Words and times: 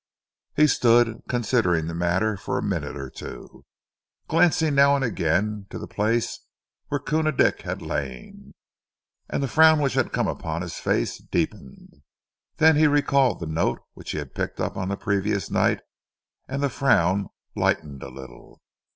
He 0.55 0.65
stood 0.65 1.21
considering 1.29 1.85
the 1.85 1.93
matter 1.93 2.35
for 2.35 2.57
a 2.57 2.63
minute 2.63 2.97
or 2.97 3.07
two, 3.11 3.65
glancing 4.27 4.73
now 4.73 4.95
and 4.95 5.05
again 5.05 5.67
to 5.69 5.77
the 5.77 5.85
place 5.85 6.39
where 6.87 6.99
Koona 6.99 7.31
Dick 7.31 7.61
had 7.61 7.83
lain, 7.83 8.55
and 9.29 9.43
the 9.43 9.47
frown 9.47 9.79
which 9.79 9.93
had 9.93 10.11
came 10.11 10.25
upon 10.25 10.63
his 10.63 10.77
face 10.79 11.19
deepened. 11.19 12.01
Then 12.57 12.77
he 12.77 12.87
recalled 12.87 13.39
the 13.41 13.45
note 13.45 13.79
which 13.93 14.09
he 14.09 14.17
had 14.17 14.33
picked 14.33 14.59
up 14.59 14.75
on 14.75 14.87
the 14.89 14.97
previous 14.97 15.51
night 15.51 15.81
and 16.47 16.63
the 16.63 16.69
frown 16.71 17.29
lightened 17.55 18.01
a 18.01 18.09
little. 18.09 18.59